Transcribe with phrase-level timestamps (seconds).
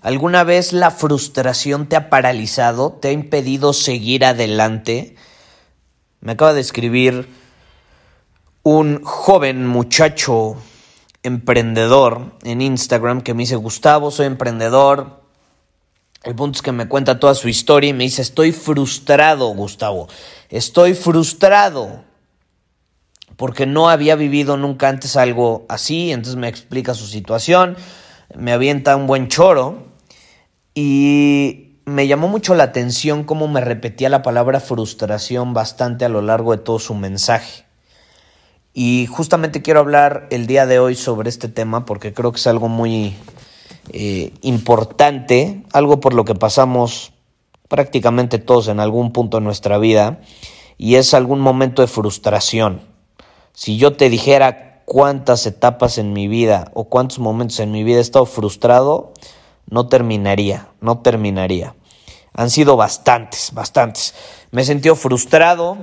[0.00, 2.92] ¿Alguna vez la frustración te ha paralizado?
[2.92, 5.16] ¿Te ha impedido seguir adelante?
[6.20, 7.28] Me acaba de escribir
[8.62, 10.56] un joven muchacho
[11.24, 15.20] emprendedor en Instagram que me dice, Gustavo, soy emprendedor.
[16.22, 20.08] El punto es que me cuenta toda su historia y me dice, estoy frustrado, Gustavo.
[20.48, 22.04] Estoy frustrado
[23.36, 26.12] porque no había vivido nunca antes algo así.
[26.12, 27.76] Entonces me explica su situación,
[28.36, 29.87] me avienta un buen choro
[30.80, 36.22] y me llamó mucho la atención cómo me repetía la palabra frustración bastante a lo
[36.22, 37.64] largo de todo su mensaje.
[38.74, 42.46] Y justamente quiero hablar el día de hoy sobre este tema porque creo que es
[42.46, 43.16] algo muy
[43.88, 47.12] eh, importante, algo por lo que pasamos
[47.66, 50.20] prácticamente todos en algún punto de nuestra vida
[50.76, 52.82] y es algún momento de frustración.
[53.52, 57.98] Si yo te dijera cuántas etapas en mi vida o cuántos momentos en mi vida
[57.98, 59.12] he estado frustrado,
[59.70, 61.74] no terminaría, no terminaría.
[62.34, 64.14] Han sido bastantes, bastantes.
[64.50, 65.78] Me he sentido frustrado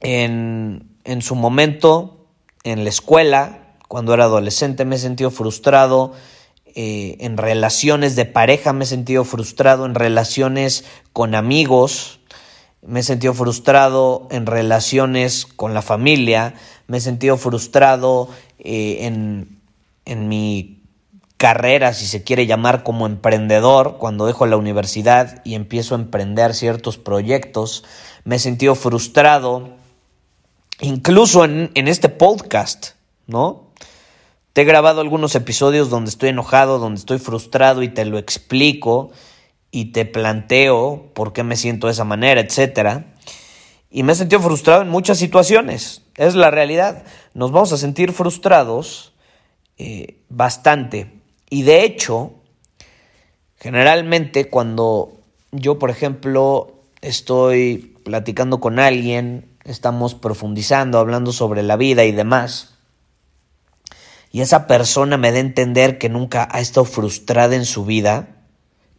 [0.00, 2.26] en en su momento
[2.64, 6.12] en la escuela, cuando era adolescente, me he sentido frustrado.
[6.76, 12.20] Eh, en relaciones de pareja me he sentido frustrado, en relaciones con amigos,
[12.80, 16.54] me he sentido frustrado en relaciones con la familia,
[16.86, 18.28] me he sentido frustrado
[18.60, 19.58] eh, en,
[20.04, 20.79] en mi
[21.40, 26.52] carrera, si se quiere llamar como emprendedor, cuando dejo la universidad y empiezo a emprender
[26.52, 27.82] ciertos proyectos,
[28.24, 29.70] me he sentido frustrado
[30.82, 32.90] incluso en, este podcast,
[33.26, 33.70] ¿no?
[34.52, 39.10] Te he grabado algunos episodios donde estoy enojado, donde estoy frustrado y te lo explico
[39.70, 43.04] y te planteo por qué me siento de esa manera, etc.
[43.90, 46.02] Y me he sentido frustrado en muchas situaciones.
[46.16, 47.02] Es la realidad.
[47.32, 49.14] Nos vamos a sentir frustrados
[49.78, 51.19] eh, bastante.
[51.50, 52.32] Y de hecho,
[53.58, 55.12] generalmente cuando
[55.52, 62.74] yo, por ejemplo, estoy platicando con alguien estamos profundizando, hablando sobre la vida y demás,
[64.32, 68.28] y esa persona me da a entender que nunca ha estado frustrada en su vida,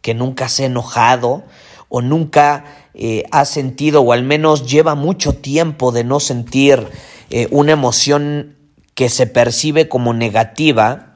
[0.02, 1.44] que nunca se ha enojado
[1.88, 2.64] o nunca
[2.94, 6.86] eh, ha sentido, o al menos lleva mucho tiempo de no sentir
[7.30, 8.56] eh, una emoción
[8.94, 11.11] que se percibe como negativa,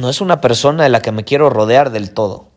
[0.00, 2.48] no es una persona de la que me quiero rodear del todo.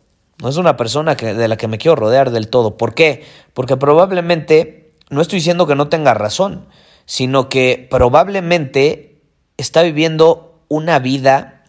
[0.41, 2.77] No es una persona que, de la que me quiero rodear del todo.
[2.77, 3.23] ¿Por qué?
[3.53, 6.67] Porque probablemente no estoy diciendo que no tenga razón,
[7.05, 9.21] sino que probablemente
[9.57, 11.63] está viviendo una vida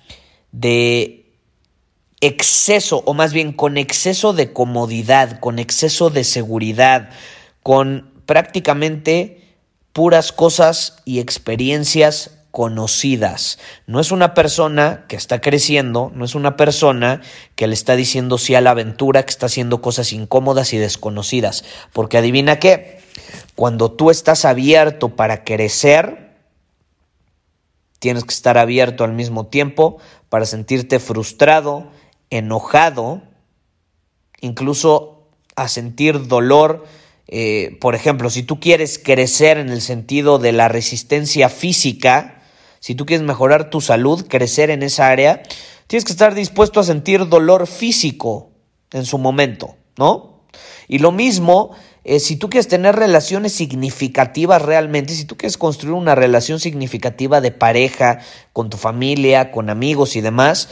[0.53, 1.34] de
[2.21, 7.10] exceso, o más bien con exceso de comodidad, con exceso de seguridad,
[7.62, 9.54] con prácticamente
[9.93, 13.59] puras cosas y experiencias conocidas.
[13.87, 17.21] No es una persona que está creciendo, no es una persona
[17.55, 21.66] que le está diciendo sí a la aventura, que está haciendo cosas incómodas y desconocidas.
[21.93, 23.00] Porque adivina qué,
[23.56, 26.34] cuando tú estás abierto para crecer,
[27.99, 29.99] tienes que estar abierto al mismo tiempo
[30.31, 31.91] para sentirte frustrado,
[32.30, 33.21] enojado,
[34.41, 36.86] incluso a sentir dolor.
[37.28, 42.33] Eh, por ejemplo, si tú quieres crecer en el sentido de la resistencia física,
[42.86, 45.42] si tú quieres mejorar tu salud, crecer en esa área,
[45.88, 48.53] tienes que estar dispuesto a sentir dolor físico
[48.92, 50.44] en su momento, ¿no?
[50.86, 51.72] Y lo mismo
[52.04, 57.41] eh, si tú quieres tener relaciones significativas realmente, si tú quieres construir una relación significativa
[57.41, 58.21] de pareja,
[58.53, 60.68] con tu familia, con amigos y demás,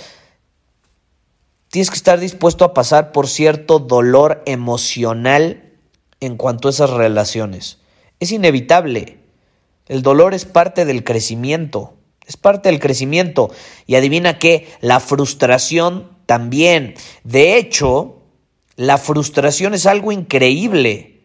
[1.66, 5.72] tienes que estar dispuesto a pasar por cierto dolor emocional
[6.20, 7.78] en cuanto a esas relaciones.
[8.20, 9.18] Es inevitable.
[9.86, 11.94] El dolor es parte del crecimiento.
[12.26, 13.50] Es parte del crecimiento.
[13.86, 16.94] Y adivina qué, la frustración también.
[17.22, 18.22] De hecho,
[18.76, 21.22] la frustración es algo increíble.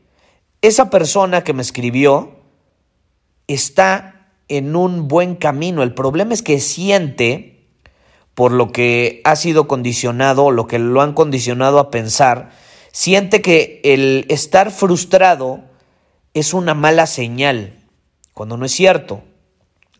[0.62, 2.40] Esa persona que me escribió
[3.48, 4.20] está
[4.50, 5.84] en un buen camino.
[5.84, 7.68] El problema es que siente,
[8.34, 12.52] por lo que ha sido condicionado, lo que lo han condicionado a pensar,
[12.92, 15.62] siente que el estar frustrado
[16.34, 17.88] es una mala señal,
[18.34, 19.24] cuando no es cierto.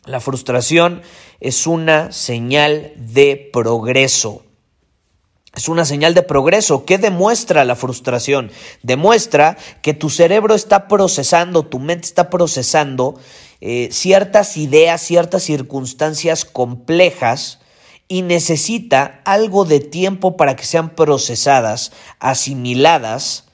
[0.06, 1.02] La frustración
[1.40, 4.44] es una señal de progreso.
[5.54, 6.84] Es una señal de progreso.
[6.84, 8.50] ¿Qué demuestra la frustración?
[8.82, 13.18] Demuestra que tu cerebro está procesando, tu mente está procesando
[13.60, 17.58] eh, ciertas ideas, ciertas circunstancias complejas
[18.06, 23.44] y necesita algo de tiempo para que sean procesadas, asimiladas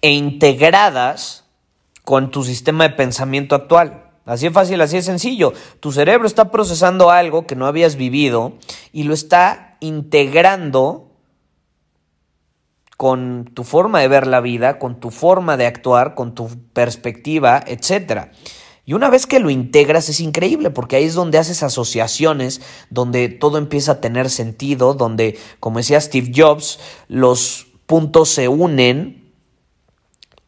[0.00, 1.44] e integradas
[2.04, 4.09] con tu sistema de pensamiento actual.
[4.30, 5.52] Así es fácil, así es sencillo.
[5.80, 8.52] Tu cerebro está procesando algo que no habías vivido
[8.92, 11.10] y lo está integrando
[12.96, 17.60] con tu forma de ver la vida, con tu forma de actuar, con tu perspectiva,
[17.66, 18.28] etc.
[18.84, 23.30] Y una vez que lo integras es increíble porque ahí es donde haces asociaciones, donde
[23.30, 26.78] todo empieza a tener sentido, donde, como decía Steve Jobs,
[27.08, 29.32] los puntos se unen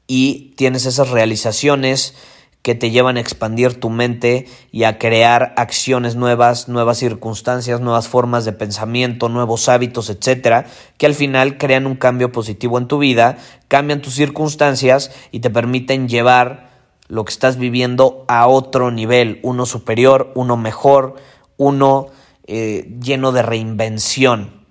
[0.06, 2.14] y tienes esas realizaciones
[2.62, 8.06] que te llevan a expandir tu mente y a crear acciones nuevas, nuevas circunstancias, nuevas
[8.06, 10.66] formas de pensamiento, nuevos hábitos, etcétera,
[10.96, 13.36] que al final crean un cambio positivo en tu vida,
[13.66, 16.70] cambian tus circunstancias y te permiten llevar
[17.08, 21.16] lo que estás viviendo a otro nivel, uno superior, uno mejor,
[21.56, 22.06] uno
[22.46, 24.64] eh, lleno de reinvención.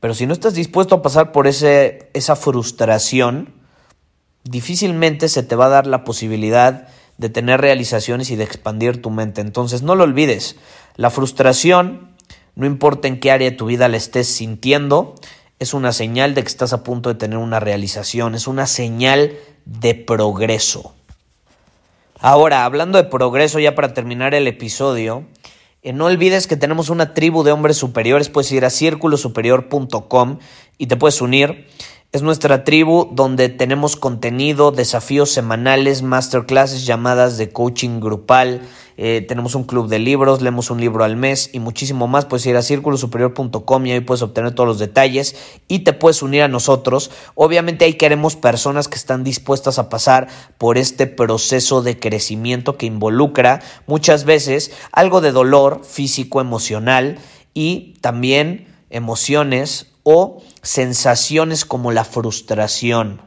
[0.00, 3.54] Pero si no estás dispuesto a pasar por ese, esa frustración,
[4.42, 6.88] difícilmente se te va a dar la posibilidad
[7.18, 9.40] de tener realizaciones y de expandir tu mente.
[9.40, 10.56] Entonces no lo olvides,
[10.96, 12.10] la frustración,
[12.54, 15.14] no importa en qué área de tu vida la estés sintiendo,
[15.58, 19.36] es una señal de que estás a punto de tener una realización, es una señal
[19.64, 20.94] de progreso.
[22.20, 25.24] Ahora, hablando de progreso, ya para terminar el episodio,
[25.82, 30.38] eh, no olvides que tenemos una tribu de hombres superiores, puedes ir a círculosuperior.com
[30.78, 31.66] y te puedes unir.
[32.14, 38.62] Es nuestra tribu donde tenemos contenido, desafíos semanales, masterclasses, llamadas de coaching grupal.
[38.96, 42.24] Eh, tenemos un club de libros, leemos un libro al mes y muchísimo más.
[42.24, 45.34] Puedes ir a círculosuperior.com y ahí puedes obtener todos los detalles
[45.66, 47.10] y te puedes unir a nosotros.
[47.34, 52.86] Obviamente ahí queremos personas que están dispuestas a pasar por este proceso de crecimiento que
[52.86, 57.18] involucra muchas veces algo de dolor físico, emocional
[57.54, 63.20] y también emociones o sensaciones como la frustración.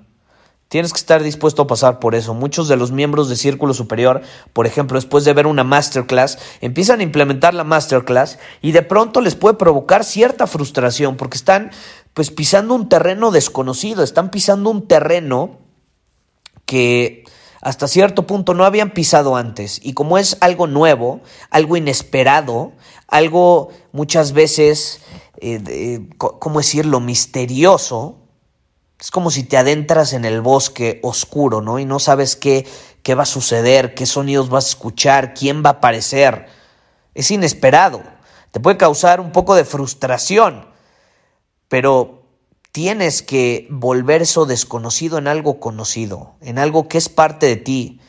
[0.67, 2.33] Tienes que estar dispuesto a pasar por eso.
[2.33, 6.99] Muchos de los miembros de Círculo Superior, por ejemplo, después de ver una masterclass, empiezan
[6.99, 11.71] a implementar la masterclass y de pronto les puede provocar cierta frustración porque están
[12.13, 15.59] pues pisando un terreno desconocido, están pisando un terreno
[16.65, 17.23] que
[17.61, 19.79] hasta cierto punto no habían pisado antes.
[19.81, 22.73] Y como es algo nuevo, algo inesperado,
[23.07, 24.99] algo muchas veces
[25.39, 28.17] eh, ¿cómo decirlo?, misterioso.
[28.99, 31.77] Es como si te adentras en el bosque oscuro, ¿no?
[31.77, 32.65] Y no sabes qué,
[33.03, 36.47] qué va a suceder, qué sonidos vas a escuchar, quién va a aparecer.
[37.13, 38.01] Es inesperado.
[38.51, 40.65] Te puede causar un poco de frustración,
[41.67, 42.23] pero
[42.71, 47.99] tienes que volver eso desconocido en algo conocido, en algo que es parte de ti.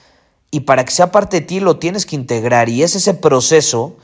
[0.50, 2.68] Y para que sea parte de ti lo tienes que integrar.
[2.68, 3.96] Y es ese proceso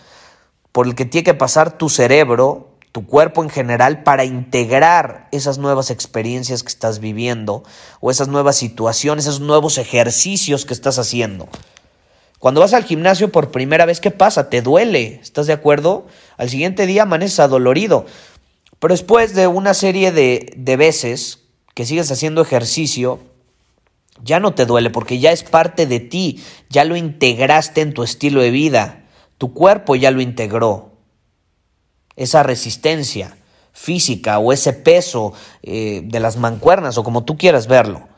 [0.73, 5.59] por el que tiene que pasar tu cerebro tu cuerpo en general para integrar esas
[5.59, 7.65] nuevas experiencias que estás viviendo
[7.99, 11.49] o esas nuevas situaciones, esos nuevos ejercicios que estás haciendo.
[12.39, 14.49] Cuando vas al gimnasio por primera vez, ¿qué pasa?
[14.49, 16.07] Te duele, ¿estás de acuerdo?
[16.37, 18.07] Al siguiente día amaneces adolorido.
[18.79, 21.41] Pero después de una serie de, de veces
[21.75, 23.19] que sigues haciendo ejercicio,
[24.23, 28.05] ya no te duele porque ya es parte de ti, ya lo integraste en tu
[28.05, 30.94] estilo de vida, tu cuerpo ya lo integró
[32.17, 33.37] esa resistencia
[33.73, 38.09] física o ese peso eh, de las mancuernas o como tú quieras verlo.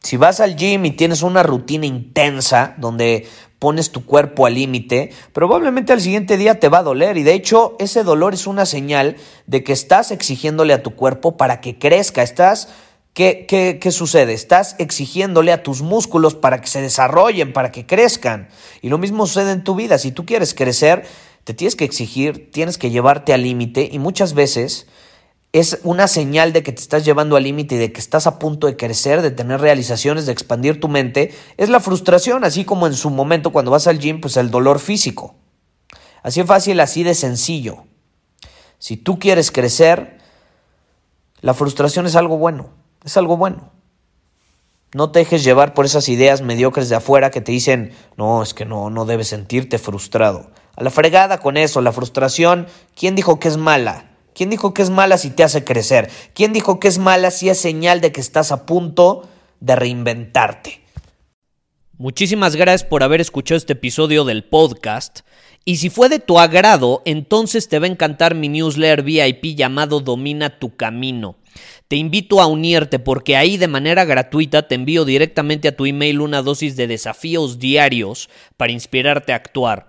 [0.00, 3.26] Si vas al gym y tienes una rutina intensa donde
[3.58, 7.34] pones tu cuerpo al límite, probablemente al siguiente día te va a doler y de
[7.34, 9.16] hecho ese dolor es una señal
[9.46, 12.68] de que estás exigiéndole a tu cuerpo para que crezca, estás
[13.14, 14.32] ¿Qué, qué, qué sucede?
[14.32, 18.48] Estás exigiéndole a tus músculos para que se desarrollen, para que crezcan.
[18.80, 19.98] Y lo mismo sucede en tu vida.
[19.98, 21.04] Si tú quieres crecer,
[21.48, 24.86] te tienes que exigir, tienes que llevarte al límite y muchas veces
[25.54, 28.38] es una señal de que te estás llevando al límite y de que estás a
[28.38, 32.86] punto de crecer, de tener realizaciones, de expandir tu mente, es la frustración, así como
[32.86, 35.36] en su momento cuando vas al gym, pues el dolor físico.
[36.22, 37.84] Así de fácil, así de sencillo.
[38.78, 40.18] Si tú quieres crecer,
[41.40, 42.68] la frustración es algo bueno,
[43.06, 43.70] es algo bueno.
[44.92, 48.52] No te dejes llevar por esas ideas mediocres de afuera que te dicen, no, es
[48.52, 50.50] que no, no debes sentirte frustrado.
[50.78, 54.12] A la fregada con eso, la frustración, ¿quién dijo que es mala?
[54.32, 56.08] ¿Quién dijo que es mala si te hace crecer?
[56.34, 60.84] ¿Quién dijo que es mala si es señal de que estás a punto de reinventarte?
[61.96, 65.22] Muchísimas gracias por haber escuchado este episodio del podcast.
[65.64, 69.98] Y si fue de tu agrado, entonces te va a encantar mi newsletter VIP llamado
[69.98, 71.38] Domina tu Camino.
[71.88, 76.20] Te invito a unirte porque ahí de manera gratuita te envío directamente a tu email
[76.20, 79.88] una dosis de desafíos diarios para inspirarte a actuar.